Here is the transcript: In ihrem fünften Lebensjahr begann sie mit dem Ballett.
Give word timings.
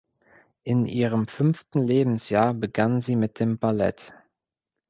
In 0.63 0.87
ihrem 0.87 1.27
fünften 1.27 1.83
Lebensjahr 1.83 2.55
begann 2.55 3.01
sie 3.01 3.15
mit 3.15 3.39
dem 3.39 3.59
Ballett. 3.59 4.11